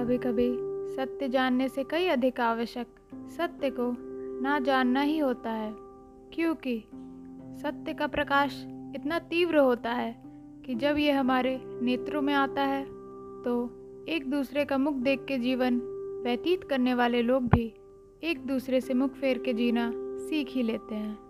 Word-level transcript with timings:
कभी 0.00 0.18
कभी 0.18 0.56
सत्य 0.96 1.28
जानने 1.28 1.68
से 1.68 1.84
कई 1.84 2.06
अधिक 2.06 2.40
आवश्यक 2.40 2.86
सत्य 3.14 3.70
को 3.70 3.96
ना 4.42 4.58
जानना 4.58 5.00
ही 5.00 5.18
होता 5.18 5.50
है। 5.50 5.74
क्योंकि 6.34 6.84
सत्य 7.62 7.94
का 7.94 8.06
प्रकाश 8.06 8.64
इतना 8.96 9.18
तीव्र 9.18 9.58
होता 9.58 9.92
है 9.92 10.22
कि 10.66 10.74
जब 10.74 10.96
ये 10.98 11.10
हमारे 11.12 11.60
नेत्रों 11.82 12.22
में 12.22 12.34
आता 12.34 12.62
है 12.62 12.84
तो 13.42 13.70
एक 14.08 14.30
दूसरे 14.30 14.64
का 14.64 14.78
मुख 14.78 14.94
देख 14.94 15.24
के 15.24 15.38
जीवन 15.38 15.80
व्यतीत 16.24 16.64
करने 16.64 16.94
वाले 16.94 17.22
लोग 17.22 17.42
भी 17.42 17.74
एक 18.22 18.46
दूसरे 18.46 18.80
से 18.80 18.94
मुख 18.94 19.10
फेर 19.10 19.38
के 19.38 19.52
जीना 19.52 19.92
सीख 19.94 20.48
ही 20.50 20.62
लेते 20.62 20.94
हैं। 20.94 21.29